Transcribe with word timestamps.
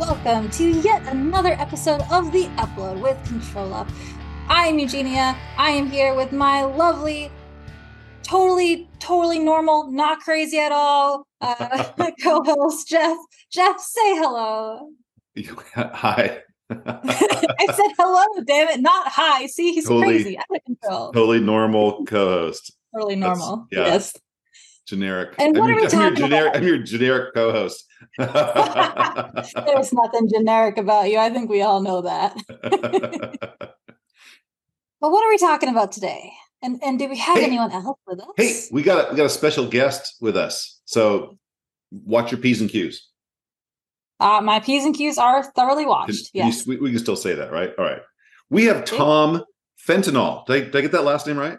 welcome 0.00 0.48
to 0.48 0.70
yet 0.80 1.02
another 1.12 1.52
episode 1.52 2.00
of 2.10 2.32
The 2.32 2.44
Upload 2.56 3.02
with 3.02 3.18
ControlUp. 3.26 3.86
I 4.48 4.66
am 4.68 4.78
Eugenia. 4.78 5.36
I 5.58 5.72
am 5.72 5.90
here 5.90 6.14
with 6.14 6.32
my 6.32 6.62
lovely, 6.62 7.30
totally, 8.22 8.88
totally 8.98 9.38
normal, 9.38 9.92
not 9.92 10.20
crazy 10.20 10.58
at 10.58 10.72
all 10.72 11.26
uh, 11.42 11.84
co 12.22 12.42
host, 12.42 12.88
Jeff. 12.88 13.18
Jeff, 13.52 13.78
say 13.78 14.16
hello. 14.16 14.88
Hi. 15.74 16.40
I 16.70 17.66
said 17.66 17.92
hello, 17.98 18.42
damn 18.46 18.68
it, 18.68 18.80
not 18.80 19.06
hi. 19.08 19.44
See, 19.48 19.72
he's 19.74 19.86
Totally- 19.86 20.22
crazy. 20.22 20.38
Out 20.38 20.44
of 20.54 20.64
control. 20.64 21.12
Totally 21.12 21.40
normal 21.40 22.06
co-host. 22.06 22.72
Totally 22.94 23.16
That's- 23.16 23.38
normal. 23.38 23.66
yeah. 23.70 23.84
Yes. 23.86 24.16
Generic. 24.86 25.34
And 25.38 25.56
I'm 25.56 25.60
what 25.62 25.68
your, 25.68 25.76
are 25.78 25.80
we 25.80 25.86
I'm 25.86 25.90
your 25.92 26.10
talking 26.10 26.16
generic. 26.16 26.48
about? 26.50 26.56
I'm 26.56 26.66
your 26.68 26.78
generic 26.78 27.34
co-host. 27.34 27.84
There's 28.18 29.92
nothing 29.92 30.28
generic 30.28 30.78
about 30.78 31.10
you. 31.10 31.18
I 31.18 31.30
think 31.30 31.48
we 31.50 31.62
all 31.62 31.80
know 31.80 32.02
that. 32.02 32.36
But 35.02 35.12
what 35.12 35.24
are 35.24 35.30
we 35.30 35.38
talking 35.38 35.70
about 35.70 35.92
today? 35.92 36.30
And 36.60 36.78
and 36.82 36.98
do 36.98 37.08
we 37.08 37.16
have 37.16 37.38
Hey. 37.38 37.44
anyone 37.46 37.72
else 37.72 37.98
with 38.06 38.20
us? 38.20 38.26
hey, 38.36 38.60
we 38.70 38.82
got 38.82 39.08
a, 39.08 39.10
we 39.10 39.16
got 39.16 39.24
a 39.24 39.30
special 39.30 39.66
guest 39.66 40.16
with 40.20 40.36
us. 40.36 40.78
So 40.84 41.38
watch 41.90 42.30
your 42.30 42.38
p's 42.40 42.60
and 42.60 42.68
q's. 42.68 43.08
Uh, 44.20 44.42
my 44.42 44.60
P's 44.60 44.84
and 44.84 44.94
Q's 44.94 45.16
are 45.16 45.42
thoroughly 45.42 45.84
Can- 45.84 45.88
watched. 45.88 46.32
can 46.34 46.48
yes. 46.48 46.66
we, 46.66 46.76
we 46.76 46.90
can 46.90 46.98
still 46.98 47.16
say 47.16 47.32
that, 47.34 47.50
right? 47.50 47.72
All 47.78 47.84
right. 47.86 48.02
We 48.50 48.66
have 48.66 48.84
Tom 48.84 49.42
Fentanyl. 49.88 50.44
Did 50.44 50.52
I, 50.56 50.60
did 50.66 50.76
I 50.76 50.80
get 50.82 50.92
that 50.92 51.04
last 51.04 51.26
name 51.26 51.38
right? 51.38 51.56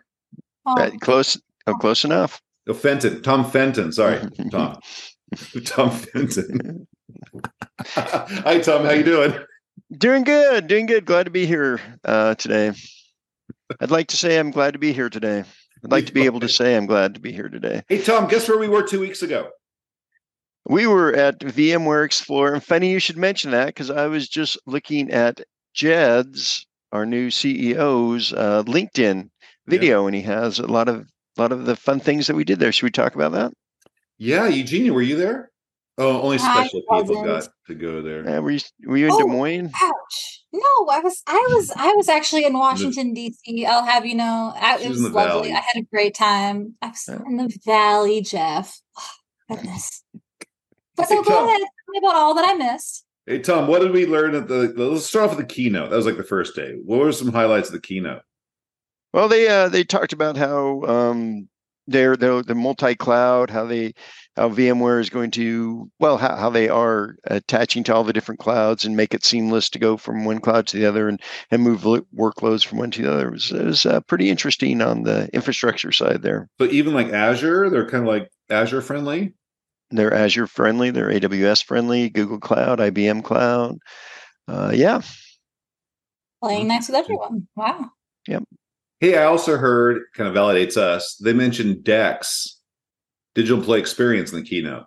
Oh, 0.68 0.76
Right, 0.76 0.94
close. 1.02 1.42
Oh, 1.66 1.74
close 1.74 2.06
enough. 2.06 2.40
Oh, 2.72 2.74
Fenton. 2.74 3.22
Tom 3.22 3.44
Fenton. 3.52 3.92
Sorry, 3.92 4.22
Tom. 4.52 4.80
Tom 5.66 5.92
Fenton. 5.92 6.88
Hi, 7.86 8.62
Tom. 8.62 8.86
How 8.86 8.92
you 8.92 9.04
doing? 9.04 9.38
Doing 9.98 10.24
good. 10.24 10.68
Doing 10.68 10.86
good. 10.86 11.04
Glad 11.04 11.24
to 11.24 11.32
be 11.32 11.46
here 11.46 11.82
uh, 12.06 12.36
today. 12.36 12.72
I'd 13.82 13.92
like 13.92 14.08
to 14.08 14.16
say 14.16 14.40
I'm 14.40 14.52
glad 14.52 14.72
to 14.72 14.80
be 14.80 14.94
here 14.94 15.10
today. 15.10 15.44
I'd 15.84 15.92
like 15.92 16.06
to 16.06 16.14
be 16.14 16.24
able 16.24 16.40
to 16.40 16.48
say 16.48 16.78
I'm 16.78 16.86
glad 16.86 17.16
to 17.16 17.20
be 17.20 17.34
here 17.34 17.50
today. 17.50 17.84
Hey, 17.90 18.02
Tom. 18.02 18.30
Guess 18.30 18.48
where 18.48 18.58
we 18.58 18.70
were 18.70 18.84
two 18.84 19.02
weeks 19.02 19.22
ago? 19.22 19.50
We 20.66 20.88
were 20.88 21.14
at 21.14 21.42
VMware 21.42 22.06
Explorer, 22.06 22.54
and 22.54 22.64
funny 22.64 22.90
you 22.90 23.00
should 23.00 23.18
mention 23.18 23.52
that 23.52 23.66
because 23.66 23.92
I 23.92 24.08
was 24.08 24.30
just 24.30 24.58
looking 24.66 25.12
at 25.12 25.42
Jed's, 25.74 26.66
our 26.94 27.06
new 27.06 27.32
CEO's 27.32 28.32
uh, 28.32 28.64
LinkedIn 28.64 29.30
video, 29.68 30.06
and 30.06 30.16
he 30.16 30.22
has 30.22 30.60
a 30.60 30.68
lot 30.68 30.88
of 30.88 31.12
lot 31.38 31.52
of 31.52 31.66
the 31.66 31.76
fun 31.76 32.00
things 32.00 32.28
that 32.28 32.36
we 32.36 32.44
did 32.44 32.60
there. 32.60 32.72
Should 32.72 32.84
we 32.86 32.92
talk 32.92 33.16
about 33.16 33.32
that? 33.34 33.54
Yeah, 34.18 34.48
Eugenia, 34.48 34.94
were 34.94 35.02
you 35.02 35.16
there? 35.18 35.50
Oh, 35.98 36.22
only 36.22 36.38
I 36.38 36.40
special 36.40 36.82
people 36.82 37.22
wasn't. 37.22 37.26
got 37.26 37.48
to 37.68 37.76
go 37.76 38.02
there. 38.02 38.28
Uh, 38.38 38.42
were 38.42 38.52
you 38.52 38.60
were 38.86 38.98
you 38.98 39.06
in 39.08 39.12
Oh. 39.14 39.20
Des 39.20 39.26
Moines? 39.28 39.72
ouch! 39.82 40.44
No, 40.54 40.62
I 40.90 41.00
was, 41.00 41.22
I 41.28 41.48
was, 41.56 41.72
I 41.76 41.94
was 41.94 42.10
actually 42.10 42.46
in 42.46 42.54
Washington 42.58 43.14
D.C. 43.14 43.66
I'll 43.66 43.86
have 43.86 44.06
you 44.06 44.16
know, 44.16 44.54
I, 44.56 44.76
it 44.76 44.80
was 44.80 44.90
was 44.90 44.98
in 45.00 45.04
the 45.04 45.10
lovely. 45.18 45.50
valley. 45.50 45.52
I 45.54 45.62
had 45.74 45.82
a 45.84 45.86
great 45.94 46.16
time. 46.16 46.76
I 46.82 46.88
was 46.90 47.04
Yeah. 47.08 47.20
in 47.26 47.38
the 47.38 47.58
valley, 47.66 48.22
Jeff. 48.22 48.80
Oh, 48.98 49.10
goodness. 49.56 50.04
But 50.98 51.08
Hey, 51.08 51.16
so 51.16 51.24
go 51.24 51.30
Tom. 51.30 51.48
ahead, 51.48 51.60
tell 51.60 51.68
me 51.90 51.98
about 52.00 52.16
all 52.16 52.36
that 52.36 52.48
I 52.50 52.54
missed. 52.54 53.06
Hey, 53.26 53.40
Tom, 53.40 53.68
what 53.68 53.80
did 53.82 53.92
we 53.92 54.06
learn 54.06 54.36
at 54.36 54.48
the? 54.50 54.74
Let's 54.76 55.06
start 55.06 55.30
off 55.30 55.38
with 55.38 55.48
the 55.48 55.54
keynote. 55.54 55.90
That 55.90 55.96
was 55.96 56.06
like 56.06 56.18
the 56.18 56.24
first 56.24 56.54
day. 56.56 56.74
What 56.84 57.00
were 57.00 57.12
some 57.14 57.32
highlights 57.32 57.70
of 57.70 57.74
the 57.74 57.80
keynote? 57.82 58.22
Well, 59.14 59.28
they 59.28 59.48
uh, 59.48 59.70
they 59.70 59.84
talked 59.84 60.14
about 60.14 60.38
how 60.38 60.84
um, 60.84 61.50
they're 61.88 62.16
they're 62.16 62.44
the 62.44 62.56
multi-cloud, 62.56 63.50
how 63.50 63.66
they 63.66 63.94
how 64.36 64.50
VMware 64.50 65.02
is 65.02 65.10
going 65.10 65.32
to 65.32 65.92
well 66.00 66.18
how, 66.18 66.36
how 66.38 66.50
they 66.50 66.70
are 66.70 67.16
attaching 67.26 67.84
to 67.86 67.96
all 67.96 68.04
the 68.04 68.14
different 68.14 68.40
clouds 68.40 68.86
and 68.86 68.96
make 68.96 69.14
it 69.14 69.26
seamless 69.26 69.70
to 69.72 69.80
go 69.80 69.98
from 69.98 70.24
one 70.24 70.40
cloud 70.40 70.68
to 70.68 70.78
the 70.78 70.86
other 70.86 71.10
and 71.10 71.22
and 71.50 71.62
move 71.62 71.82
workloads 71.82 72.66
from 72.66 72.78
one 72.78 72.92
to 72.92 73.02
the 73.02 73.12
other. 73.12 73.28
It 73.28 73.34
was, 73.34 73.52
it 73.52 73.66
was 73.66 73.86
uh, 73.86 74.00
pretty 74.02 74.30
interesting 74.30 74.82
on 74.82 75.04
the 75.04 75.28
infrastructure 75.34 75.92
side 75.92 76.22
there. 76.22 76.48
So 76.60 76.68
even 76.68 76.94
like 76.94 77.10
Azure, 77.10 77.70
they're 77.70 77.90
kind 77.90 78.04
of 78.04 78.08
like 78.08 78.32
Azure 78.50 78.82
friendly. 78.82 79.34
They're 79.94 80.14
Azure 80.14 80.48
friendly, 80.48 80.92
they're 80.92 81.10
AWS 81.10 81.66
friendly, 81.66 82.10
Google 82.10 82.40
Cloud, 82.40 82.80
IBM 82.80 83.26
Cloud. 83.26 83.78
Uh, 84.48 84.72
yeah, 84.74 85.02
Playing 86.42 86.68
nice 86.68 86.88
with 86.88 86.96
everyone. 86.96 87.48
Wow. 87.56 87.92
Hey, 89.02 89.18
I 89.18 89.24
also 89.26 89.58
heard 89.58 90.04
kind 90.16 90.30
of 90.30 90.36
validates 90.36 90.78
us. 90.78 91.16
They 91.16 91.34
mentioned 91.34 91.84
Dex, 91.84 92.60
digital 93.34 93.58
employee 93.58 93.80
experience 93.80 94.32
in 94.32 94.40
the 94.40 94.46
keynote. 94.48 94.84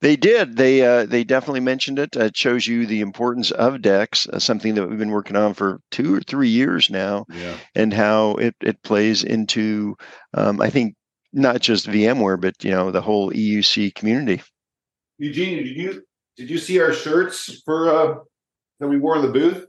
They 0.00 0.16
did. 0.16 0.56
They 0.56 0.84
uh, 0.84 1.06
they 1.06 1.22
definitely 1.22 1.60
mentioned 1.60 2.00
it. 2.00 2.16
Uh, 2.16 2.24
it 2.24 2.36
shows 2.36 2.66
you 2.66 2.86
the 2.86 3.00
importance 3.00 3.52
of 3.52 3.82
Dex, 3.82 4.28
uh, 4.28 4.40
something 4.40 4.74
that 4.74 4.88
we've 4.88 4.98
been 4.98 5.12
working 5.12 5.36
on 5.36 5.54
for 5.54 5.80
two 5.92 6.12
or 6.14 6.20
three 6.20 6.48
years 6.48 6.90
now, 6.90 7.24
Yeah. 7.32 7.56
and 7.76 7.92
how 7.92 8.32
it, 8.34 8.54
it 8.60 8.82
plays 8.82 9.22
into, 9.24 9.96
um, 10.34 10.60
I 10.60 10.68
think, 10.70 10.94
not 11.32 11.60
just 11.60 11.86
VMware, 11.86 12.40
but 12.40 12.62
you 12.64 12.70
know 12.72 12.90
the 12.90 13.00
whole 13.00 13.30
EUC 13.30 13.94
community. 13.94 14.42
Eugene, 15.18 15.58
did 15.64 15.76
you 15.76 16.02
did 16.36 16.50
you 16.50 16.58
see 16.58 16.80
our 16.80 16.92
shirts 16.92 17.62
for 17.64 17.88
uh 17.88 18.14
that 18.80 18.88
we 18.88 18.98
wore 18.98 19.16
in 19.16 19.22
the 19.22 19.32
booth? 19.32 19.66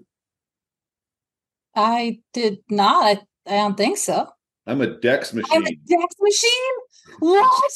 I 1.75 2.19
did 2.33 2.59
not. 2.69 3.03
I, 3.05 3.19
I 3.47 3.57
don't 3.57 3.77
think 3.77 3.97
so. 3.97 4.27
I'm 4.67 4.81
a 4.81 4.87
Dex 4.87 5.33
machine. 5.33 5.57
I'm 5.57 5.65
a. 5.65 5.75
Dex 5.75 6.15
machine? 6.19 6.51
What? 7.19 7.71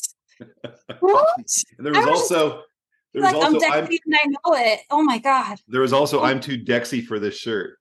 what? 1.00 1.48
And 1.78 1.88
there 1.88 1.96
I 1.96 2.00
was 2.00 2.06
was 2.06 2.20
just 2.20 2.32
also 2.32 2.62
there 3.14 3.24
was 3.24 3.34
like 3.34 3.44
I'm 3.44 3.54
also 3.56 3.68
I'm, 3.68 3.86
Dexy 3.86 3.98
and 4.06 4.16
I 4.16 4.26
know 4.26 4.56
it. 4.56 4.80
Oh 4.90 5.04
my 5.04 5.18
god. 5.18 5.58
there 5.68 5.82
was 5.82 5.94
also 5.94 6.22
oh. 6.22 6.24
I'm 6.24 6.40
too 6.40 6.58
Dexy 6.58 7.04
for 7.04 7.20
this 7.20 7.36
shirt. 7.38 7.78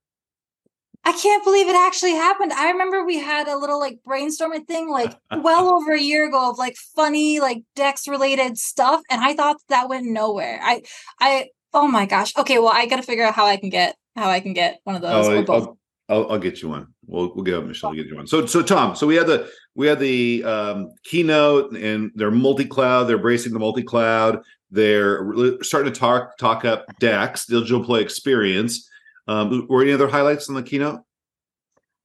I 1.05 1.13
can't 1.13 1.43
believe 1.43 1.69
it 1.69 1.75
actually 1.75 2.13
happened. 2.13 2.53
I 2.53 2.71
remember 2.71 3.05
we 3.05 3.19
had 3.19 3.49
a 3.49 3.57
little 3.57 3.81
like 3.81 3.99
brainstorming 4.07 4.67
thing 4.67 4.89
like 4.89 5.17
well 5.43 5.69
over 5.75 5.93
a 5.93 6.01
year 6.01 6.29
ago 6.29 6.51
of 6.51 6.59
like 6.59 6.77
funny 6.95 7.41
like 7.41 7.63
Dex 7.75 8.07
related 8.07 8.57
stuff 8.57 9.03
and 9.11 9.21
I 9.21 9.35
thought 9.35 9.57
that 9.69 9.89
went 9.89 10.07
nowhere. 10.07 10.61
I 10.63 10.83
I 11.19 11.49
oh 11.73 11.89
my 11.89 12.07
gosh. 12.07 12.37
Okay, 12.37 12.59
well 12.59 12.73
I 12.73 12.87
got 12.87 12.97
to 12.97 13.03
figure 13.03 13.25
out 13.25 13.35
how 13.35 13.47
I 13.47 13.57
can 13.57 13.71
get 13.71 13.97
how 14.15 14.29
I 14.29 14.41
can 14.41 14.53
get 14.53 14.81
one 14.85 14.97
of 14.97 15.03
those 15.03 15.27
Oh, 15.27 15.33
oh 15.33 15.43
both. 15.43 15.77
I'll, 16.13 16.25
I'll, 16.25 16.33
I'll 16.33 16.39
get 16.39 16.63
you 16.63 16.69
one. 16.69 16.89
We'll 17.07 17.35
we'll 17.35 17.45
get 17.45 17.55
up, 17.55 17.65
Michelle 17.65 17.91
to 17.91 17.97
get 17.97 18.07
you 18.07 18.17
one. 18.17 18.27
So 18.27 18.47
so 18.47 18.63
Tom, 18.63 18.95
so 18.95 19.07
we 19.07 19.17
had 19.17 19.27
the 19.27 19.49
we 19.75 19.87
had 19.87 19.99
the 19.99 20.45
um, 20.45 20.93
keynote 21.05 21.73
and 21.77 22.11
they're 22.15 22.31
multi 22.31 22.65
cloud. 22.65 23.05
They're 23.05 23.17
embracing 23.17 23.53
the 23.53 23.59
multi 23.59 23.83
cloud. 23.83 24.41
They're 24.71 25.25
starting 25.63 25.93
to 25.93 25.99
talk 25.99 26.37
talk 26.39 26.65
up 26.65 26.87
Dex 26.99 27.47
digital 27.47 27.81
employee 27.81 28.03
experience. 28.03 28.89
Um, 29.29 29.67
were 29.69 29.83
any 29.83 29.93
other 29.93 30.09
highlights 30.09 30.49
on 30.49 30.55
the 30.55 30.63
keynote? 30.63 31.01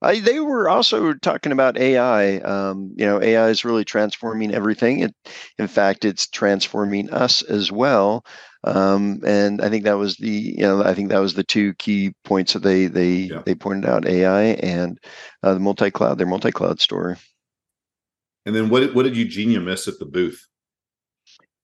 I, 0.02 0.20
they 0.20 0.40
were 0.40 0.70
also 0.70 1.14
talking 1.16 1.52
about 1.52 1.78
AI. 1.78 2.38
Um, 2.38 2.94
you 2.96 3.06
know, 3.06 3.22
AI 3.22 3.50
is 3.50 3.66
really 3.66 3.84
transforming 3.84 4.54
everything. 4.54 5.00
It, 5.00 5.16
in 5.58 5.68
fact, 5.68 6.06
it's 6.06 6.28
transforming 6.28 7.10
us 7.10 7.42
as 7.42 7.72
well. 7.72 8.24
Um, 8.64 9.22
and 9.26 9.62
I 9.62 9.70
think 9.70 9.86
that 9.86 9.98
was 9.98 10.18
the, 10.18 10.30
you 10.30 10.62
know, 10.62 10.84
I 10.84 10.94
think 10.94 11.10
that 11.10 11.20
was 11.20 11.34
the 11.34 11.44
two 11.44 11.74
key 11.76 12.14
points 12.24 12.54
that 12.54 12.64
they 12.64 12.86
they 12.88 13.30
Yeah. 13.32 13.42
they 13.46 13.56
pointed 13.56 13.90
out: 13.90 14.06
AI 14.08 14.44
and 14.62 15.00
uh, 15.42 15.54
the 15.54 15.60
multi-cloud, 15.60 16.18
their 16.18 16.28
multi-cloud 16.28 16.80
story. 16.80 17.16
And 18.46 18.56
then 18.56 18.70
what 18.70 18.82
did- 18.82 18.96
what 18.96 19.04
did 19.04 19.18
Eugenia 19.18 19.60
miss 19.60 19.88
at 19.88 20.00
the 20.00 20.06
booth? 20.06 20.46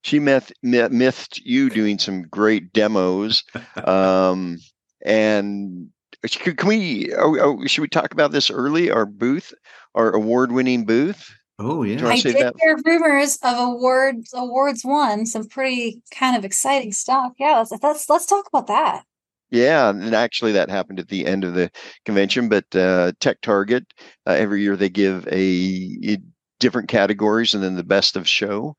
She 0.04 0.20
myth, 0.20 0.52
myth, 0.62 0.92
mythed 0.92 1.40
you 1.46 1.70
doing 1.70 1.98
some 2.00 2.24
great 2.24 2.74
demos. 2.74 3.44
Um, 3.84 4.58
and 5.06 5.90
can 6.28 6.56
can 6.56 6.68
we, 6.68 7.14
are, 7.14 7.30
we- 7.30 7.40
are, 7.40 7.68
should 7.68 7.82
we 7.82 7.88
talk 7.88 8.14
about 8.14 8.32
this 8.32 8.50
early? 8.50 8.90
Our 8.92 9.06
booth, 9.06 9.54
our 9.96 10.12
award-winning 10.12 10.86
booth. 10.86 11.30
Oh 11.60 11.84
yeah. 11.84 11.98
Do 11.98 12.06
you 12.06 12.10
I 12.10 12.20
did 12.20 12.36
that? 12.38 12.56
hear 12.60 12.78
rumors 12.84 13.38
of 13.44 13.58
awards 13.58 14.32
awards 14.34 14.84
won, 14.84 15.26
some 15.26 15.48
pretty 15.48 16.02
kind 16.14 16.36
of 16.36 16.44
exciting 16.44 16.92
stuff. 16.92 17.34
Yeah, 17.38 17.58
let's 17.60 17.72
let's 17.84 18.10
let's 18.10 18.26
talk 18.26 18.48
about 18.48 18.68
that. 18.68 19.04
Yeah, 19.52 19.90
and 19.90 20.16
actually 20.16 20.54
that 20.54 20.70
happened 20.72 21.00
at 21.00 21.10
the 21.10 21.28
end 21.28 21.44
of 21.44 21.54
the 21.54 21.70
convention. 22.06 22.50
But 22.50 22.66
uh, 22.76 23.12
TechTarget 23.20 23.86
uh, 24.26 24.32
every 24.32 24.62
year 24.64 24.76
they 24.76 24.90
give 24.90 25.28
a, 25.28 25.98
a 26.06 26.18
different 26.60 26.90
categories 26.90 27.54
and 27.54 27.64
then 27.64 27.76
the 27.76 27.84
best 27.84 28.16
of 28.16 28.28
show. 28.28 28.76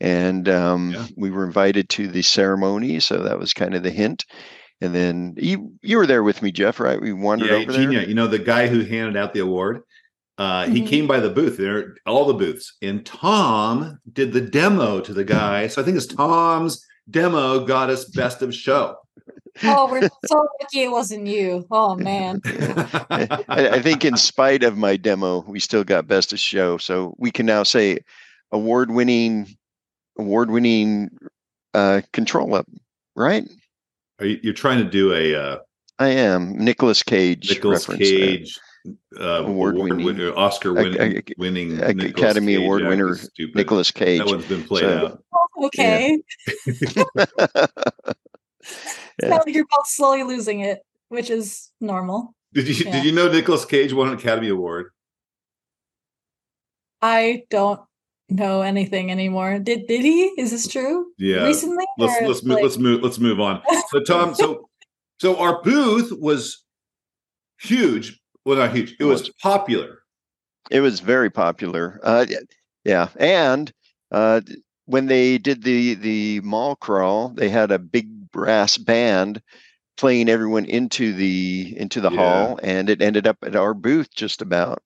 And 0.00 0.48
um, 0.48 0.92
Yeah. 0.92 1.06
we 1.16 1.30
were 1.30 1.44
invited 1.44 1.88
to 1.90 2.08
the 2.08 2.22
ceremony, 2.22 3.00
so 3.00 3.18
that 3.22 3.38
was 3.38 3.52
kind 3.52 3.74
of 3.74 3.82
the 3.82 3.90
hint. 3.90 4.24
And 4.80 4.94
then 4.94 5.34
you 5.36 5.72
you 5.82 5.96
were 5.96 6.06
there 6.06 6.22
with 6.22 6.42
me, 6.42 6.52
Jeff, 6.52 6.78
right? 6.80 7.00
We 7.00 7.12
wandered 7.12 7.48
yeah, 7.50 7.56
over 7.56 7.72
Eugenia, 7.72 8.00
there. 8.00 8.08
you 8.08 8.14
know 8.14 8.26
the 8.26 8.38
guy 8.38 8.66
who 8.66 8.80
handed 8.82 9.16
out 9.16 9.32
the 9.32 9.40
award. 9.40 9.82
Uh, 10.36 10.66
He 10.66 10.82
Mhm. 10.82 10.86
came 10.88 11.06
by 11.06 11.20
the 11.20 11.30
booth 11.30 11.56
there, 11.56 11.94
all 12.06 12.26
the 12.26 12.34
booths, 12.34 12.74
and 12.82 13.06
Tom 13.06 13.98
did 14.12 14.32
the 14.32 14.40
demo 14.40 15.00
to 15.00 15.14
the 15.14 15.24
guy. 15.24 15.68
So 15.68 15.80
I 15.80 15.84
think 15.84 15.96
it's 15.96 16.06
Tom's 16.06 16.84
demo 17.08 17.64
got 17.64 17.88
us 17.88 18.04
best 18.06 18.42
of 18.42 18.52
show. 18.54 18.96
Oh, 19.62 19.88
we're 19.88 20.08
so 20.26 20.48
lucky 20.60 20.82
it 20.82 20.90
wasn't 20.90 21.28
you. 21.28 21.64
Oh 21.70 21.94
man. 21.94 22.40
I, 23.10 23.44
I 23.48 23.80
think 23.80 24.04
in 24.04 24.16
spite 24.16 24.64
of 24.64 24.76
my 24.76 24.96
demo, 24.96 25.44
we 25.46 25.60
still 25.60 25.84
got 25.84 26.08
best 26.08 26.32
of 26.32 26.40
show. 26.40 26.76
So 26.78 27.14
we 27.18 27.30
can 27.30 27.46
now 27.46 27.62
say 27.62 27.98
award-winning, 28.50 29.46
award-winning 30.18 31.10
uh, 31.74 32.02
ControlUp, 32.12 32.64
right? 33.14 33.44
Are 34.20 34.26
you, 34.26 34.38
you're 34.42 34.54
trying 34.54 34.78
to 34.78 34.88
do 34.90 35.12
a 35.12 35.34
uh, 35.34 35.58
I 35.98 36.08
am 36.08 36.56
Nicolas 36.58 37.02
Cage. 37.02 37.50
Nicolas 37.50 37.88
reference 37.88 38.10
there. 38.10 38.18
Cage 38.18 38.58
uh, 39.18 39.24
Award 39.44 39.74
award 39.76 39.90
winning- 39.90 40.04
winner, 40.06 40.32
Oscar 40.36 40.78
Ac- 40.78 40.90
winning, 40.98 41.16
ac- 41.16 41.34
winning 41.38 41.76
Nicolas 41.76 42.10
Academy 42.10 42.54
Cage 42.56 42.62
Award 42.64 42.82
act 42.82 42.88
winner 42.90 43.16
Nicolas 43.54 43.90
Cage. 43.90 44.18
That 44.18 44.26
one's 44.26 44.46
been 44.46 44.62
played 44.64 44.82
So- 44.82 45.06
out. 45.06 45.24
Okay. 45.66 46.18
Yeah. 46.66 47.04
Sounds 49.20 49.44
like 49.46 49.54
you're 49.54 49.64
both 49.64 49.86
slowly 49.86 50.22
losing 50.24 50.60
it, 50.60 50.80
which 51.08 51.30
is 51.30 51.70
normal. 51.80 52.34
Did 52.52 52.68
you 52.68 52.84
Yeah. 52.84 52.92
did 52.92 53.04
you 53.04 53.12
know 53.12 53.30
Nicolas 53.30 53.64
Cage 53.64 53.92
won 53.92 54.08
an 54.08 54.14
Academy 54.14 54.48
Award? 54.48 54.90
I 57.02 57.44
don't 57.50 57.80
know 58.28 58.62
anything 58.62 59.10
anymore. 59.10 59.58
Did 59.58 59.86
did 59.86 60.02
he? 60.02 60.32
Is 60.38 60.50
this 60.50 60.66
true? 60.68 61.06
Yeah. 61.18 61.44
Recently? 61.44 61.84
let's 61.98 62.20
let's 62.22 62.44
move, 62.44 62.58
let's 62.62 62.78
move 62.78 63.02
let's 63.02 63.18
move 63.18 63.40
on. 63.40 63.62
So 63.90 64.00
Tom, 64.00 64.34
so 64.34 64.68
so 65.18 65.36
our 65.38 65.62
booth 65.62 66.10
was 66.12 66.64
huge. 67.60 68.20
Well, 68.44 68.58
not 68.58 68.74
huge. 68.74 68.94
It 69.00 69.04
was 69.04 69.30
popular. 69.42 69.98
It 70.70 70.80
was 70.80 71.00
very 71.00 71.30
popular. 71.30 72.00
Uh, 72.02 72.26
yeah, 72.84 73.08
and 73.16 73.72
uh, 74.10 74.40
when 74.86 75.06
they 75.06 75.38
did 75.38 75.62
the 75.62 75.94
the 75.94 76.40
hall 76.40 76.76
crawl, 76.76 77.28
they 77.30 77.48
had 77.48 77.70
a 77.70 77.78
big 77.78 78.30
brass 78.30 78.76
band 78.78 79.40
playing 79.96 80.28
everyone 80.28 80.64
into 80.64 81.12
the 81.12 81.74
into 81.76 82.00
the 82.00 82.10
Yeah. 82.10 82.16
hall, 82.16 82.60
and 82.62 82.90
it 82.90 83.00
ended 83.00 83.26
up 83.26 83.38
at 83.42 83.56
our 83.56 83.74
booth 83.74 84.08
just 84.14 84.42
about. 84.42 84.82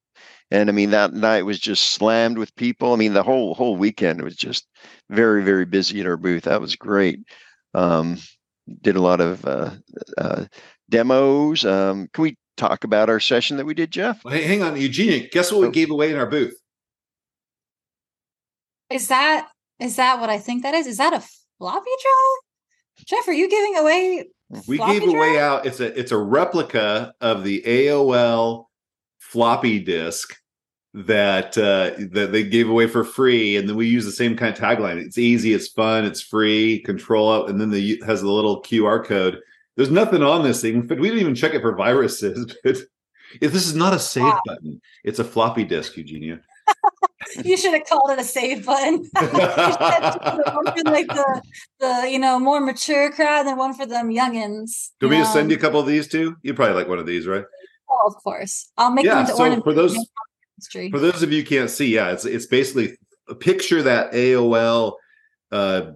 And 0.51 0.69
I 0.69 0.73
mean, 0.73 0.91
that 0.91 1.13
night 1.13 1.43
was 1.45 1.59
just 1.61 1.91
slammed 1.91 2.39
with 2.39 2.55
people. 2.57 2.93
I 2.93 2.97
mean, 2.97 3.13
the 3.13 3.23
whole 3.23 3.55
whole 3.55 3.77
weekend 3.77 4.23
was 4.23 4.35
just 4.37 4.67
very 5.11 5.43
very 5.45 5.65
busy 5.67 6.01
at 6.01 6.07
our 6.07 6.17
booth. 6.17 6.45
That 6.45 6.61
was 6.61 6.75
great. 6.77 7.21
Um, 7.75 8.19
did 8.83 8.97
a 8.97 9.03
lot 9.03 9.21
of 9.21 9.45
uh, 9.45 9.71
uh, 10.17 10.45
demos. 10.89 11.65
Um, 11.65 12.09
can 12.13 12.23
we 12.23 12.37
talk 12.57 12.85
about 12.85 13.09
our 13.11 13.21
session 13.21 13.57
that 13.59 13.67
we 13.67 13.75
did, 13.75 13.91
Jeff? 13.91 14.21
Hey, 14.27 14.43
hang 14.43 14.63
on, 14.63 14.81
Eugenia. 14.81 15.29
Guess 15.29 15.53
what 15.53 15.61
we 15.61 15.67
Oh. 15.69 15.71
gave 15.71 15.91
away 15.91 16.11
in 16.11 16.17
our 16.19 16.27
booth? 16.27 16.55
Is 18.91 19.09
that 19.09 19.49
is 19.81 19.97
that 19.97 20.21
what 20.21 20.31
I 20.31 20.39
think 20.39 20.63
that 20.63 20.75
is? 20.75 20.87
Is 20.87 20.97
that 20.97 21.13
a 21.13 21.23
floppy 21.59 21.91
drive? 22.03 23.07
Jeff, 23.07 23.29
are 23.29 23.33
you 23.33 23.49
giving 23.49 23.77
away 23.77 24.29
We 24.67 24.77
floppy 24.79 25.01
gave 25.01 25.09
away 25.09 25.39
out. 25.39 25.67
It's 25.67 25.81
a 25.81 25.99
it's 25.99 26.11
a 26.13 26.17
replica 26.19 27.13
of 27.21 27.45
the 27.45 27.63
AOL 27.67 28.65
floppy 29.29 29.79
disk 29.79 30.35
that 30.95 31.57
uh, 31.59 31.91
that 32.13 32.33
they 32.33 32.43
gave 32.45 32.69
away 32.69 32.87
for 32.87 33.05
free, 33.05 33.57
and 33.57 33.69
then 33.69 33.77
we 33.77 33.87
use 33.87 34.05
the 34.05 34.13
same 34.13 34.37
kind 34.37 34.57
of 34.57 34.61
tagline. 34.61 34.97
It's 34.97 35.19
easy, 35.19 35.53
it's 35.53 35.69
fun, 35.69 36.05
it's 36.05 36.23
free. 36.23 36.81
Control 36.81 37.45
it, 37.45 37.51
and 37.51 37.61
then 37.61 37.71
the 37.71 38.03
has 38.07 38.23
the 38.23 38.31
little 38.31 38.63
QR 38.63 39.05
code. 39.05 39.39
There's 39.77 39.91
nothing 39.91 40.23
on 40.23 40.43
this 40.43 40.63
thing, 40.63 40.87
but 40.87 40.99
we 40.99 41.09
didn't 41.09 41.21
even 41.21 41.35
check 41.35 41.55
it 41.55 41.61
for 41.63 41.75
viruses. 41.75 42.55
But 42.65 42.79
if 43.43 43.53
this 43.53 43.67
is 43.67 43.75
not 43.75 43.93
a 43.93 43.99
save 43.99 44.25
Wow. 44.25 44.41
button, 44.47 44.81
it's 45.05 45.19
a 45.19 45.25
floppy 45.25 45.63
disk, 45.65 45.99
Eugenia. 45.99 46.41
You 47.45 47.59
should 47.59 47.75
have 47.75 47.85
called 47.85 48.11
it 48.11 48.19
a 48.19 48.25
save 48.25 48.65
button. 48.65 49.05
You 49.21 49.27
should 49.27 49.37
have 49.37 50.21
done 50.23 50.55
one 50.55 50.73
for 50.75 50.91
like 50.91 51.09
the 51.09 51.43
the 51.81 52.09
you 52.11 52.19
know 52.19 52.39
more 52.39 52.61
mature 52.61 53.13
crowd, 53.13 53.41
and 53.41 53.49
then 53.49 53.57
one 53.59 53.75
for 53.75 53.85
them 53.85 54.09
youngins. 54.09 54.91
Do 55.01 55.09
want 55.09 55.19
me 55.19 55.25
send 55.27 55.51
you 55.51 55.59
a 55.59 55.61
couple 55.61 55.79
of 55.79 55.87
these 55.87 56.09
too? 56.09 56.37
You 56.43 56.55
probably 56.55 56.75
like 56.75 56.89
one 56.89 56.99
of 56.99 57.07
these, 57.07 57.27
right? 57.27 57.45
Oh, 57.91 58.07
of 58.07 58.15
course. 58.23 58.71
I'll 58.77 58.91
make 58.91 59.05
Yeah, 59.05 59.15
them 59.15 59.21
into 59.25 59.37
so 59.37 59.63
for 59.63 59.73
those- 59.75 59.95
in. 59.95 60.91
For 60.91 60.99
those 60.99 61.23
of 61.23 61.31
you 61.33 61.43
who 61.43 61.49
can't 61.49 61.71
see, 61.71 61.95
yeah, 61.95 62.11
it's 62.11 62.25
it's 62.25 62.47
basically 62.47 62.97
a 63.29 63.35
picture 63.37 63.81
that 63.83 64.13
AOL 64.13 64.95
uh, 65.53 65.93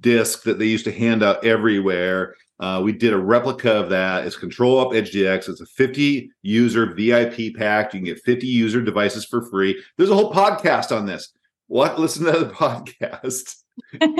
disc 0.00 0.42
that 0.44 0.58
they 0.58 0.64
used 0.64 0.86
to 0.86 0.92
hand 0.92 1.22
out 1.22 1.44
everywhere. 1.44 2.34
Uh, 2.58 2.80
we 2.82 2.92
did 2.92 3.12
a 3.12 3.18
replica 3.18 3.70
of 3.70 3.90
that. 3.90 4.26
It's 4.26 4.34
ControlUp 4.36 4.96
Edge 4.96 5.12
DX. 5.12 5.50
It's 5.50 5.60
a 5.60 5.66
50 5.66 6.30
user 6.40 6.94
VIP 6.94 7.54
pack. 7.54 7.92
You 7.92 8.00
can 8.00 8.04
get 8.04 8.22
50 8.24 8.46
user 8.46 8.80
devices 8.80 9.26
for 9.26 9.44
free. 9.50 9.78
There's 9.98 10.08
a 10.08 10.14
whole 10.14 10.32
podcast 10.32 10.96
on 10.96 11.04
this. 11.04 11.30
What? 11.66 12.00
Listen 12.00 12.24
to 12.24 12.32
the 12.32 12.46
podcast. 12.50 13.56
and 14.00 14.16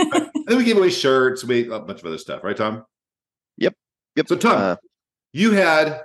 then 0.47 0.59
we 0.59 0.65
gave 0.65 0.77
away 0.77 0.91
shirts, 0.91 1.43
we 1.43 1.71
a 1.71 1.81
bunch 1.81 2.01
of 2.01 2.07
other 2.07 2.19
stuff, 2.19 2.45
right, 2.45 2.57
Tom? 2.57 2.85
Yep. 3.57 3.73
Yep. 4.17 4.29
So, 4.29 4.37
Tom, 4.37 4.61
Uh, 4.61 4.77
you 5.33 5.53
had 5.53 6.03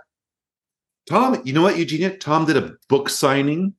Tom. 1.07 1.41
You 1.45 1.53
know 1.53 1.61
what, 1.63 1.77
Eugenia? 1.77 2.15
Tom 2.17 2.45
did 2.45 2.57
a 2.57 2.73
book 2.89 3.09
signing. 3.09 3.73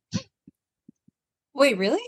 Wait, 1.55 1.79
really? 1.79 2.03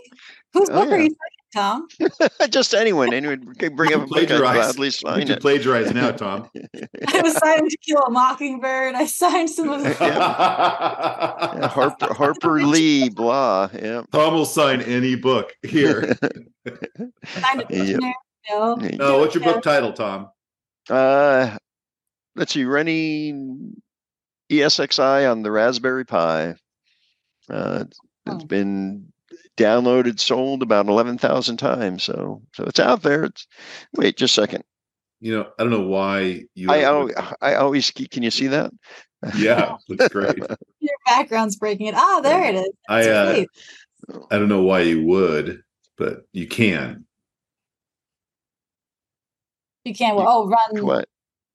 Whose 0.53 0.69
Oh, 0.69 0.73
book 0.85 0.89
are 0.91 0.97
yeah. 0.97 1.03
you 1.03 1.09
signing, 1.09 1.31
Tom? 1.53 1.87
just 2.49 2.73
anyone, 2.73 3.13
anyone 3.13 3.53
can 3.55 3.75
bring 3.75 3.93
up 3.93 4.03
a 4.03 4.07
book. 4.07 4.17
I'd 4.17 4.27
Plagiarize. 4.27 4.77
You 5.01 5.25
can 5.25 5.31
it. 5.31 5.41
plagiarize 5.41 5.93
now, 5.93 6.11
Tom. 6.11 6.49
I 7.07 7.21
was 7.21 7.33
signing 7.37 7.69
To 7.69 7.77
Kill 7.77 7.99
a 7.99 8.09
Mockingbird. 8.11 8.95
I 8.95 9.05
signed 9.05 9.49
some 9.49 9.69
of 9.69 9.83
the 9.83 9.89
Yeah, 10.01 11.67
Harper, 11.67 12.13
Harper 12.13 12.61
Lee, 12.63 13.09
blah. 13.09 13.69
Yeah. 13.73 14.03
Tom 14.11 14.33
will 14.33 14.45
sign 14.45 14.81
any 14.81 15.15
book 15.15 15.53
here. 15.63 16.15
signed 17.25 17.61
a 17.61 17.65
Yeah. 17.69 17.83
dictionary, 17.85 18.13
you 18.49 18.55
know. 18.55 18.77
Oh, 18.99 19.19
what's 19.19 19.35
your 19.35 19.43
book 19.43 19.61
title, 19.63 19.93
Tom? 19.93 20.29
Uh, 20.89 21.57
let's 22.35 22.53
see, 22.53 22.63
running 22.65 23.75
ESXi 24.51 25.29
on 25.31 25.41
the 25.43 25.51
Raspberry 25.51 26.05
Pi. 26.05 26.55
Uh, 27.49 27.83
it's- 27.85 27.99
it's 28.27 28.43
Oh. 28.43 28.45
been 28.47 29.11
downloaded, 29.57 30.19
sold 30.19 30.61
about 30.63 30.87
eleven 30.87 31.17
thousand 31.17 31.57
times. 31.57 32.03
So, 32.03 32.41
so 32.53 32.63
it's 32.63 32.79
out 32.79 33.03
there. 33.03 33.23
It's 33.25 33.47
wait, 33.93 34.17
just 34.17 34.37
a 34.37 34.41
second. 34.41 34.63
You 35.21 35.37
know, 35.37 35.51
I 35.57 35.63
don't 35.63 35.71
know 35.71 35.87
why 35.87 36.43
you. 36.55 36.69
I, 36.69 36.81
al- 36.81 37.09
I 37.41 37.55
always 37.55 37.89
can 37.91 38.23
you 38.23 38.31
see 38.31 38.47
that? 38.47 38.71
yeah, 39.37 39.77
looks 39.89 40.09
great. 40.09 40.37
Your 40.79 40.95
background's 41.05 41.55
breaking 41.55 41.87
it. 41.87 41.95
Ah, 41.95 42.19
there 42.21 42.43
it 42.43 42.55
is. 42.55 42.69
I 42.89 43.09
uh. 43.09 43.45
I 44.29 44.37
don't 44.37 44.49
know 44.49 44.61
why 44.63 44.81
you 44.81 45.03
would, 45.05 45.61
but 45.97 46.25
you 46.33 46.47
can. 46.47 47.05
You 49.83 49.93
can't. 49.95 50.17
Oh, 50.19 50.47
run. 50.47 50.85
What? 50.85 51.07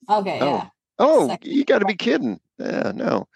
Okay, 0.09 0.39
Oh. 0.41 0.47
yeah. 0.57 0.69
Oh, 1.01 1.29
Second. 1.29 1.51
you 1.51 1.65
got 1.65 1.81
to 1.81 1.87
be 1.87 1.97
kidding! 1.97 2.39
Yeah, 2.59 2.93
no. 2.95 3.27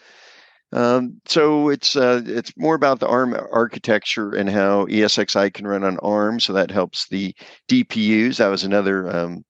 Um, 0.72 1.20
so 1.26 1.68
it's 1.68 1.96
uh, 1.96 2.22
it's 2.26 2.52
more 2.56 2.74
about 2.74 2.98
the 3.00 3.06
ARM 3.06 3.34
architecture 3.52 4.34
and 4.34 4.50
how 4.50 4.86
ESXi 4.86 5.54
can 5.54 5.66
run 5.66 5.84
on 5.84 5.98
ARM. 6.00 6.40
So 6.40 6.52
that 6.52 6.70
helps 6.70 7.08
the 7.08 7.34
DPUs. 7.68 8.38
That 8.38 8.48
was 8.48 8.64
another 8.64 9.08
um, 9.08 9.44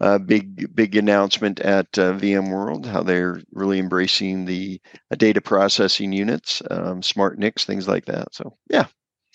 uh, 0.00 0.18
big 0.18 0.74
big 0.74 0.96
announcement 0.96 1.60
at 1.60 1.86
uh, 1.98 2.12
VMworld. 2.14 2.86
How 2.86 3.02
they're 3.02 3.40
really 3.52 3.80
embracing 3.80 4.44
the 4.44 4.80
uh, 5.10 5.16
data 5.16 5.40
processing 5.40 6.12
units, 6.12 6.62
um, 6.70 7.02
smart 7.02 7.38
NICs, 7.38 7.64
things 7.64 7.88
like 7.88 8.04
that. 8.06 8.34
So 8.34 8.56
yeah, 8.70 8.86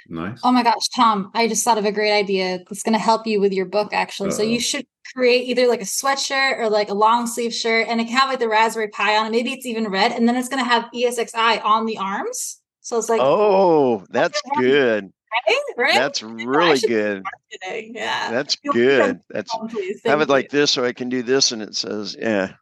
Nice. 0.08 0.40
Oh 0.44 0.52
my 0.52 0.64
gosh, 0.64 0.88
Tom, 0.96 1.32
I 1.34 1.48
just 1.48 1.64
thought 1.64 1.78
of 1.78 1.86
a 1.86 1.92
great 1.92 2.12
idea 2.12 2.60
that's 2.60 2.84
going 2.84 2.94
to 2.94 3.00
help 3.00 3.28
you 3.28 3.40
with 3.40 3.54
your 3.54 3.66
book, 3.66 3.94
actually. 3.94 4.32
So 4.32 4.44
Uh-oh. 4.44 4.50
you 4.50 4.60
should 4.60 4.86
create 5.14 5.48
either 5.48 5.68
like 5.68 5.82
a 5.82 5.86
sweatshirt 5.86 6.58
or 6.60 6.70
like 6.70 6.90
a 6.90 6.94
long 6.94 7.28
sleeve 7.28 7.54
shirt, 7.54 7.88
and 7.88 8.00
it 8.02 8.06
can 8.06 8.18
have 8.18 8.30
like 8.30 8.40
the 8.40 8.48
Raspberry 8.50 8.88
Pi 8.90 9.18
on 9.18 9.28
it. 9.28 9.32
Maybe 9.32 9.52
it's 9.54 9.66
even 9.66 9.88
red, 9.88 10.12
and 10.12 10.28
then 10.28 10.36
it's 10.36 10.50
going 10.50 10.64
to 10.64 10.70
have 10.70 10.86
ESXi 10.94 11.64
on 11.64 11.86
the 11.86 11.98
arms. 11.98 12.60
So 12.82 12.98
it's 12.98 13.10
like, 13.10 13.22
oh, 13.24 14.04
that's 14.10 14.42
good. 14.58 15.12
right? 15.48 15.58
right? 15.78 15.94
That's 15.94 16.24
really 16.24 16.80
good. 16.80 17.24
Marketing, 17.62 17.96
Yeah. 17.96 18.32
That's 18.32 18.58
You'll- 18.64 18.74
good. 18.74 19.20
That's 19.30 19.56
please. 19.70 20.02
have 20.04 20.22
it 20.22 20.30
like 20.30 20.50
this 20.50 20.72
so 20.72 20.84
I 20.84 20.94
can 20.94 21.10
do 21.10 21.22
this 21.22 21.52
and 21.52 21.62
it 21.62 21.76
says, 21.76 22.16
yeah. 22.20 22.54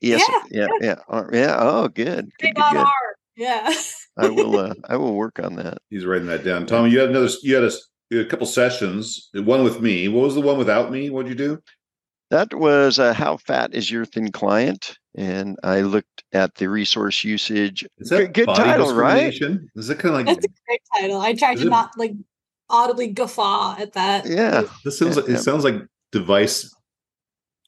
Yes, 0.00 0.22
Yeah, 0.28 0.42
yeah, 0.50 0.66
yeah, 0.80 0.86
yeah. 0.88 0.94
Oh, 1.08 1.26
oh 1.84 1.88
good, 1.88 2.30
good, 2.38 2.54
good, 2.54 2.58
on 2.62 2.74
good. 2.74 2.86
Yeah. 3.36 3.72
I 4.16 4.28
will, 4.28 4.58
uh, 4.58 4.74
I 4.88 4.96
will 4.96 5.14
work 5.14 5.38
on 5.42 5.56
that. 5.56 5.78
He's 5.90 6.04
writing 6.04 6.26
that 6.28 6.44
down. 6.44 6.66
Tom, 6.66 6.86
you 6.88 6.98
had 6.98 7.10
another. 7.10 7.28
You 7.42 7.54
had 7.56 7.64
a, 7.64 7.70
you 8.10 8.18
had 8.18 8.26
a 8.26 8.30
couple 8.30 8.46
sessions. 8.46 9.28
One 9.34 9.64
with 9.64 9.80
me. 9.80 10.08
What 10.08 10.22
was 10.24 10.34
the 10.34 10.40
one 10.40 10.58
without 10.58 10.90
me? 10.90 11.10
What'd 11.10 11.28
you 11.28 11.34
do? 11.36 11.62
That 12.30 12.52
was 12.54 12.98
uh, 12.98 13.12
how 13.12 13.36
fat 13.36 13.72
is 13.72 13.90
your 13.90 14.04
thin 14.04 14.32
client, 14.32 14.98
and 15.14 15.56
I 15.62 15.82
looked 15.82 16.24
at 16.32 16.56
the 16.56 16.68
resource 16.68 17.22
usage. 17.22 17.86
Is 17.98 18.08
that 18.08 18.18
Good- 18.18 18.34
good 18.34 18.46
body 18.46 18.62
title, 18.64 18.94
right? 18.94 19.30
discrimination? 19.30 19.68
Is 19.76 19.90
it 19.90 19.98
kind 20.00 20.14
of 20.14 20.26
like 20.26 20.26
That's 20.26 20.46
a 20.46 20.50
great 20.66 20.80
title. 20.98 21.20
I 21.20 21.34
tried 21.34 21.58
to 21.58 21.66
it- 21.66 21.70
not 21.70 21.90
like 21.96 22.14
audibly 22.68 23.08
guffaw 23.08 23.76
at 23.78 23.92
that. 23.92 24.26
Yeah, 24.26 24.64
this 24.84 24.98
sounds 24.98 25.16
like 25.16 25.28
it 25.28 25.38
sounds 25.38 25.62
like 25.62 25.76
device 26.10 26.74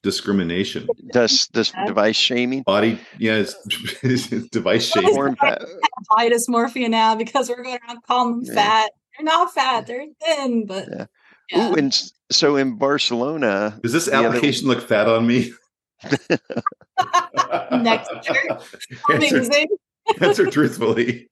discrimination. 0.03 0.87
this 1.13 1.47
this 1.47 1.71
Yeah. 1.75 1.85
device 1.85 2.15
shaming, 2.15 2.63
Body, 2.63 2.99
yeah, 3.17 3.35
it's, 3.35 3.55
it's 4.03 4.27
device 4.49 4.93
What 4.95 5.01
shape. 5.03 5.09
is 5.09 5.15
form 5.15 5.35
fat. 5.35 5.61
body 6.15 6.29
dysmorphia 6.31 6.89
now 6.89 7.15
because 7.15 7.49
we're 7.49 7.63
going 7.63 7.79
around 7.87 7.99
calling 8.07 8.31
them 8.43 8.43
Yeah. 8.45 8.53
fat. 8.53 8.91
They're 9.17 9.25
not 9.25 9.53
fat, 9.53 9.87
they're 9.87 10.05
thin, 10.23 10.65
but 10.65 10.87
Yeah. 10.89 11.05
yeah. 11.51 11.69
Ooh, 11.69 11.73
and 11.75 11.93
so 12.31 12.55
in 12.55 12.77
Barcelona, 12.77 13.77
Does 13.83 13.93
this 13.93 14.05
the 14.05 14.13
other- 14.17 14.27
application 14.29 14.67
look 14.67 14.87
fat 14.87 15.07
on 15.07 15.25
me? 15.27 15.51
Next 17.71 18.09
year. 18.29 18.57
answer, 19.11 19.65
answer 20.21 20.45
truthfully. 20.49 21.29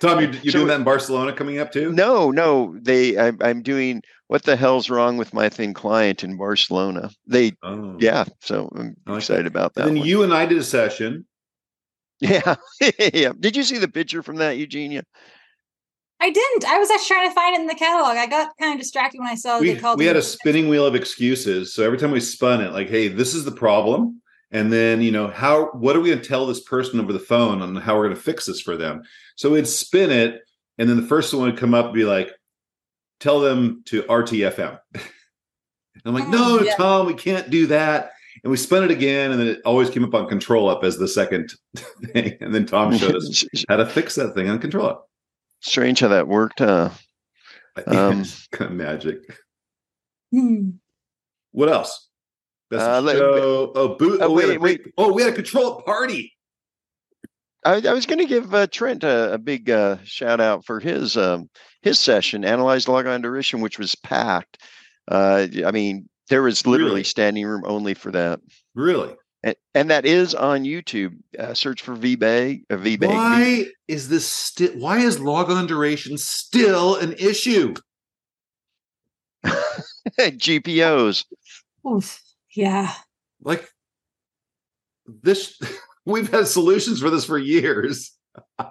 Tom, 0.00 0.20
you 0.20 0.28
you 0.42 0.50
So- 0.50 0.58
doing 0.58 0.68
that 0.68 0.78
in 0.80 0.84
Barcelona 0.84 1.32
coming 1.32 1.58
up 1.58 1.72
too? 1.72 1.92
No, 1.92 2.30
no, 2.30 2.76
they. 2.80 3.16
I, 3.18 3.32
I'm 3.40 3.62
doing. 3.62 4.02
What 4.28 4.42
the 4.44 4.56
hell's 4.56 4.88
wrong 4.88 5.16
with 5.18 5.34
my 5.34 5.48
thin 5.50 5.74
client 5.74 6.24
in 6.24 6.36
Barcelona? 6.38 7.10
They, 7.26 7.52
Oh. 7.62 7.96
yeah. 8.00 8.24
So 8.40 8.70
I'm 8.74 8.96
like 9.06 9.18
excited 9.18 9.46
about 9.46 9.74
that. 9.74 9.82
And 9.86 9.90
then 9.96 9.98
one. 10.00 10.08
you 10.08 10.22
and 10.22 10.32
I 10.32 10.46
did 10.46 10.56
a 10.58 10.64
session. 10.64 11.26
yeah, 12.20 12.54
yeah. 13.12 13.32
Did 13.38 13.54
you 13.54 13.62
see 13.62 13.76
the 13.78 13.86
picture 13.88 14.22
from 14.22 14.36
that, 14.36 14.56
Eugenia? 14.56 15.04
I 16.20 16.30
didn't. 16.30 16.64
I 16.64 16.78
was 16.78 16.90
actually 16.90 17.08
trying 17.16 17.28
to 17.28 17.34
find 17.34 17.56
it 17.56 17.60
in 17.60 17.66
the 17.66 17.74
catalog. 17.74 18.16
I 18.16 18.26
got 18.26 18.50
kind 18.58 18.72
of 18.72 18.80
distracted 18.80 19.18
when 19.18 19.28
I 19.28 19.34
saw 19.34 19.60
we, 19.60 19.74
they 19.74 19.80
called 19.80 19.98
we 19.98 20.06
had 20.06 20.16
a 20.16 20.22
spinning 20.22 20.68
wheel 20.68 20.86
of 20.86 20.94
excuses. 20.94 21.74
So 21.74 21.84
every 21.84 21.98
time 21.98 22.10
we 22.10 22.20
spun 22.20 22.62
it, 22.62 22.72
like, 22.72 22.88
hey, 22.88 23.08
this 23.08 23.34
is 23.34 23.44
the 23.44 23.52
problem. 23.52 24.22
And 24.54 24.72
then, 24.72 25.02
you 25.02 25.10
know, 25.10 25.26
how 25.28 25.66
what 25.72 25.96
are 25.96 26.00
we 26.00 26.10
going 26.10 26.22
to 26.22 26.28
tell 26.28 26.46
this 26.46 26.60
person 26.60 27.00
over 27.00 27.12
the 27.12 27.18
phone 27.18 27.60
on 27.60 27.74
how 27.74 27.96
we're 27.96 28.04
going 28.04 28.14
to 28.16 28.22
fix 28.22 28.46
this 28.46 28.60
for 28.60 28.76
them? 28.76 29.02
So 29.36 29.50
we'd 29.50 29.66
spin 29.66 30.10
it, 30.12 30.42
and 30.78 30.88
then 30.88 30.96
the 30.96 31.06
first 31.06 31.34
one 31.34 31.42
would 31.50 31.58
come 31.58 31.74
up 31.74 31.86
and 31.86 31.94
be 31.94 32.04
like, 32.04 32.30
tell 33.18 33.40
them 33.40 33.82
to 33.86 34.04
RTFM. 34.04 34.78
and 34.94 35.02
I'm 36.06 36.14
like, 36.14 36.28
no, 36.28 36.60
Oh, 36.60 36.62
yeah. 36.62 36.76
Tom, 36.76 37.06
we 37.06 37.14
can't 37.14 37.50
do 37.50 37.66
that. 37.66 38.12
And 38.44 38.50
we 38.50 38.56
spun 38.56 38.84
it 38.84 38.90
again, 38.92 39.32
and 39.32 39.40
then 39.40 39.48
it 39.48 39.60
always 39.64 39.90
came 39.90 40.04
up 40.04 40.14
on 40.14 40.28
ControlUp 40.28 40.84
as 40.84 40.98
the 40.98 41.08
second 41.08 41.52
thing. 42.12 42.36
And 42.40 42.54
then 42.54 42.64
Tom 42.64 42.96
showed 42.98 43.16
us 43.16 43.44
how 43.68 43.76
to 43.76 43.86
fix 43.86 44.14
that 44.14 44.34
thing 44.34 44.48
on 44.48 44.60
ControlUp. 44.60 45.00
Strange 45.62 45.98
how 46.00 46.08
that 46.08 46.28
worked. 46.28 46.60
Uh, 46.60 46.90
Um, 47.88 48.24
kind 48.52 48.70
of 48.70 48.76
magic. 48.76 49.18
Hmm. 50.30 50.70
What 51.50 51.68
else? 51.68 52.08
Best 52.76 52.88
Uh, 52.88 52.98
of 52.98 53.04
let- 53.04 53.16
show. 53.16 53.72
Oh, 53.74 53.88
boot. 53.96 54.20
Uh, 54.20 54.24
Oh, 54.26 54.32
we 54.32 54.42
had 54.42 54.56
a 54.56 54.60
wait, 54.60 54.80
oh, 54.98 55.12
we 55.12 55.22
had 55.22 55.32
a 55.32 55.36
control 55.36 55.82
party. 55.82 56.32
I, 57.64 57.76
I 57.86 57.92
was 57.94 58.04
going 58.06 58.18
to 58.18 58.26
give 58.26 58.54
uh, 58.54 58.66
Trent 58.66 59.04
a, 59.04 59.32
a 59.34 59.38
big 59.38 59.70
uh, 59.70 59.96
shout 60.04 60.40
out 60.40 60.66
for 60.66 60.80
his 60.80 61.16
um, 61.16 61.48
his 61.82 61.98
session, 61.98 62.44
analyzed 62.44 62.88
logon 62.88 63.22
duration, 63.22 63.60
which 63.60 63.78
was 63.78 63.94
packed. 63.94 64.62
Uh, 65.10 65.46
I 65.64 65.70
mean, 65.70 66.08
there 66.28 66.42
was 66.42 66.66
literally 66.66 66.90
Really? 66.92 67.04
standing 67.04 67.46
room 67.46 67.62
only 67.66 67.94
for 67.94 68.10
that, 68.12 68.40
Really? 68.74 69.14
and, 69.42 69.54
and 69.74 69.90
that 69.90 70.04
is 70.06 70.34
on 70.34 70.64
YouTube. 70.64 71.14
Uh, 71.38 71.54
search 71.54 71.80
for 71.82 71.96
VBay. 71.96 72.62
Uh, 72.70 72.76
VBay. 72.76 73.08
Why 73.08 73.66
is 73.88 74.08
this 74.10 74.26
still? 74.26 74.72
Why 74.72 74.98
is 74.98 75.18
logon 75.20 75.66
duration 75.66 76.18
still 76.18 76.96
an 76.96 77.14
issue? 77.18 77.74
GPOs. 80.18 81.24
Oof. 82.54 82.64
Yeah. 82.64 82.92
Like 83.42 83.68
this, 85.06 85.58
we've 86.06 86.30
had 86.30 86.46
solutions 86.46 87.00
for 87.00 87.10
this 87.10 87.24
for 87.24 87.38
years. 87.38 88.12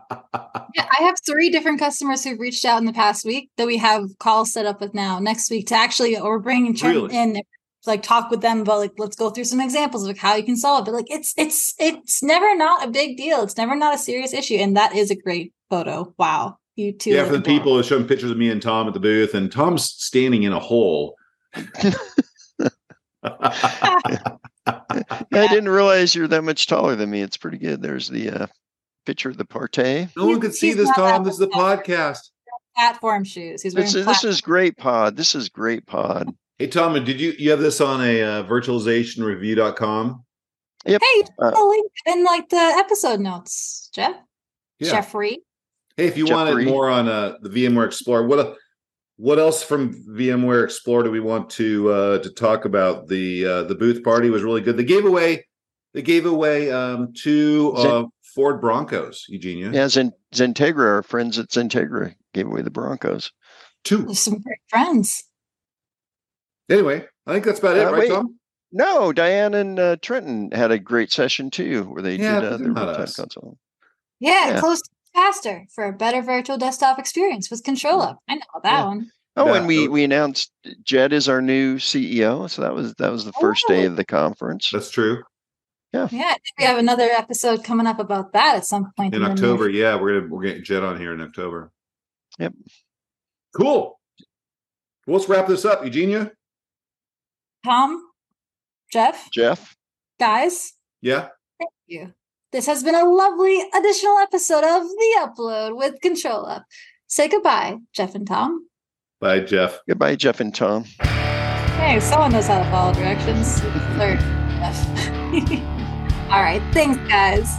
Yeah, 0.75 0.87
I 0.99 1.03
have 1.03 1.15
three 1.23 1.51
different 1.51 1.77
customers 1.77 2.23
who've 2.23 2.39
reached 2.39 2.65
out 2.65 2.79
in 2.79 2.85
the 2.85 2.93
past 2.93 3.25
week 3.25 3.51
that 3.57 3.67
we 3.67 3.77
have 3.77 4.09
calls 4.17 4.51
set 4.51 4.65
up 4.65 4.81
with 4.81 4.95
now 4.95 5.19
next 5.19 5.51
week 5.51 5.67
to 5.67 5.75
actually, 5.75 6.17
or 6.17 6.31
we're 6.31 6.39
bringing 6.39 6.73
Trent 6.73 6.95
Really? 6.95 7.15
in, 7.15 7.41
like 7.85 8.01
talk 8.01 8.31
with 8.31 8.41
them 8.41 8.61
about 8.61 8.79
like 8.79 8.93
let's 8.97 9.15
go 9.15 9.29
through 9.29 9.43
some 9.43 9.59
examples 9.61 10.03
of 10.03 10.07
like, 10.07 10.17
how 10.17 10.35
you 10.35 10.43
can 10.43 10.55
solve 10.57 10.81
it. 10.81 10.91
But 10.91 10.95
like 10.95 11.11
it's 11.11 11.33
it's 11.37 11.75
it's 11.77 12.23
never 12.23 12.55
not 12.55 12.85
a 12.85 12.89
big 12.89 13.17
deal. 13.17 13.43
It's 13.43 13.57
never 13.57 13.75
not 13.75 13.93
a 13.93 13.97
serious 13.99 14.33
issue, 14.33 14.55
and 14.55 14.75
that 14.77 14.95
is 14.95 15.11
a 15.11 15.15
great 15.15 15.53
photo. 15.69 16.13
Wow, 16.17 16.57
you 16.75 16.93
too 16.93 17.11
yeah, 17.11 17.25
for 17.25 17.33
the 17.37 17.41
people 17.41 17.75
who 17.75 17.83
showing 17.83 18.07
pictures 18.07 18.31
of 18.31 18.37
me 18.37 18.49
and 18.49 18.61
Tom 18.61 18.87
at 18.87 18.93
the 18.93 18.99
booth, 18.99 19.35
and 19.35 19.51
Tom's 19.51 19.85
standing 19.85 20.43
in 20.43 20.53
a 20.53 20.59
hole. 20.59 21.15
I 24.65 25.47
didn't 25.47 25.69
realize 25.69 26.13
you're 26.15 26.27
that 26.27 26.43
much 26.43 26.67
taller 26.67 26.95
than 26.95 27.09
me. 27.09 27.21
It's 27.21 27.37
pretty 27.37 27.57
good. 27.57 27.81
There's 27.81 28.09
the 28.09 28.29
uh, 28.29 28.47
picture 29.05 29.29
of 29.29 29.37
the 29.37 29.45
partay. 29.45 30.09
no 30.15 30.25
one 30.27 30.39
could 30.39 30.53
see 30.53 30.67
he's 30.67 30.77
this, 30.77 30.91
Tom. 30.95 31.23
This 31.23 31.33
is 31.33 31.39
the 31.39 31.47
podcast. 31.47 32.29
platform 32.75 33.23
shoes. 33.23 33.61
He's 33.61 33.73
wearing 33.73 33.85
This 33.85 33.95
is, 33.95 34.05
this 34.05 34.23
is 34.23 34.41
great 34.41 34.77
pod. 34.77 35.15
This 35.15 35.35
is 35.35 35.49
great 35.49 35.85
pod. 35.85 36.33
Hey, 36.59 36.67
Tom, 36.67 36.93
did 36.93 37.19
you 37.19 37.33
you 37.37 37.49
have 37.51 37.59
this 37.59 37.81
on 37.81 38.01
a 38.01 38.21
uh, 38.21 38.43
virtualizationreview.com? 38.43 40.23
Hey, 40.85 40.97
uh, 41.41 41.51
I'll 41.55 41.69
link 41.69 41.91
in 42.07 42.23
like 42.23 42.49
the 42.49 42.57
episode 42.57 43.19
notes, 43.19 43.89
Jeff. 43.93 44.15
Yeah. 44.79 44.91
Jeffrey. 44.91 45.39
Hey, 45.97 46.07
if 46.07 46.17
you 46.17 46.25
Jeff 46.25 46.35
wanted 46.35 46.65
more 46.65 46.89
on 46.89 47.07
uh, 47.07 47.37
the 47.41 47.49
VMware 47.49 47.85
Explorer, 47.85 48.27
what 48.27 48.57
what 49.17 49.39
else 49.39 49.63
from 49.63 49.93
VMware 50.09 50.63
Explore 50.63 51.03
do 51.03 51.11
we 51.11 51.19
want 51.19 51.49
to 51.51 51.91
uh, 51.91 52.17
to 52.19 52.29
talk 52.31 52.65
about? 52.65 53.07
The 53.07 53.45
uh, 53.45 53.63
the 53.63 53.75
booth 53.75 54.03
party 54.03 54.29
was 54.29 54.43
really 54.43 54.61
good. 54.61 54.77
They 54.77 54.83
gave 54.83 55.05
away 55.05 55.45
they 55.93 56.01
gave 56.01 56.25
away 56.25 56.71
um, 56.71 57.13
two 57.13 57.73
uh, 57.77 58.05
Ford 58.33 58.59
Broncos, 58.59 59.25
Eugenia. 59.29 59.71
Yeah, 59.71 59.87
Zen, 59.87 60.11
Xentegra, 60.33 60.85
our 60.87 61.03
friends 61.03 61.37
at 61.37 61.49
Xentegra 61.49 62.15
gave 62.33 62.47
away 62.47 62.61
the 62.63 62.71
Broncos. 62.71 63.31
Two. 63.83 64.03
There's 64.05 64.19
some 64.19 64.39
great 64.39 64.59
friends. 64.69 65.23
Anyway, 66.69 67.05
I 67.27 67.33
think 67.33 67.45
that's 67.45 67.59
about 67.59 67.77
it, 67.77 67.85
Uh, 67.85 67.91
right, 67.91 67.99
wait. 67.99 68.09
Tom? 68.09 68.39
No, 68.71 69.13
Diane 69.13 69.53
and 69.53 69.77
uh, 69.77 69.97
Trentent 69.97 70.53
had 70.55 70.71
a 70.71 70.79
great 70.79 71.11
session 71.11 71.51
too, 71.51 71.83
where 71.83 72.01
they 72.01 72.15
Yeah, 72.15 72.39
did 72.39 72.41
but 72.41 72.45
uh, 72.45 72.49
they're 72.49 72.57
their 72.59 72.67
not 72.73 72.85
real-time 72.87 73.03
us. 73.03 73.15
console. 73.15 73.57
Yeah, 74.19 74.49
Yeah. 74.51 74.59
close 74.59 74.81
faster 75.13 75.65
for 75.73 75.85
a 75.85 75.93
better 75.93 76.21
virtual 76.21 76.57
desktop 76.57 76.99
experience 76.99 77.49
with 77.51 77.63
Control 77.63 78.01
mm. 78.01 78.09
Up. 78.09 78.19
I 78.27 78.35
know 78.35 78.41
that 78.63 78.71
Yeah. 78.79 78.85
one. 78.85 79.11
Oh, 79.35 79.47
Yeah, 79.47 79.55
and 79.55 79.67
we 79.67 79.87
we 79.87 80.03
announced 80.03 80.51
Jed 80.83 81.11
is 81.13 81.27
our 81.27 81.41
new 81.41 81.77
CEO, 81.77 82.47
so 82.49 82.61
that 82.61 82.73
was 82.73 82.93
that 82.95 83.11
was 83.11 83.25
the 83.25 83.33
first 83.33 83.65
day 83.67 83.83
Oh. 83.85 83.87
of 83.87 83.95
the 83.95 84.05
conference. 84.05 84.69
That's 84.71 84.91
true. 84.91 85.23
Yeah, 85.91 86.05
I 86.05 86.07
think 86.07 86.41
we 86.57 86.65
have 86.65 86.79
another 86.79 87.03
episode 87.03 87.63
coming 87.63 87.85
up 87.85 87.99
about 87.99 88.33
that 88.33 88.55
at 88.55 88.65
some 88.65 88.91
point 88.97 89.13
In 89.13 89.21
the 89.21 89.27
near 89.27 89.33
October, 89.33 89.69
yeah, 89.69 89.95
we're 89.99 90.21
gonna 90.21 90.33
we're 90.33 90.43
getting 90.43 90.63
Jed 90.63 90.83
on 90.83 90.99
here 90.99 91.13
in 91.13 91.21
October. 91.21 91.71
Yep. 92.39 92.53
Cool. 93.55 93.99
Well, 95.05 95.17
let's 95.17 95.29
wrap 95.29 95.47
this 95.47 95.65
up, 95.65 95.83
Eugenia. 95.83 96.31
Tom, 97.65 98.01
Jeff, 98.91 99.29
Jeff, 99.31 99.75
guys, 100.19 100.73
Yeah. 101.01 101.29
thank 101.59 101.71
you. 101.87 102.13
This 102.53 102.67
has 102.67 102.83
been 102.83 102.93
a 102.93 103.03
lovely 103.03 103.63
additional 103.75 104.19
episode 104.19 104.63
of 104.63 104.83
The 104.83 105.15
Upload 105.21 105.75
with 105.75 105.95
ControlUp. 106.01 106.65
Say 107.07 107.27
goodbye, 107.27 107.77
Jeff 107.93 108.13
and 108.13 108.27
Tom. 108.27 108.67
Bye, 109.19 109.39
Jeff. 109.39 109.79
goodbye, 109.87 110.15
Jeff 110.15 110.39
and 110.39 110.53
Tom. 110.53 110.83
Hey, 110.83 111.99
someone 111.99 112.31
knows 112.31 112.45
how 112.45 112.59
to 112.59 112.69
follow 112.69 112.93
directions. 112.93 113.59
Third, 113.97 114.19
Jeff. 114.59 114.87
All 116.31 116.43
right, 116.43 116.61
thanks, 116.73 116.99
guys. 117.09 117.57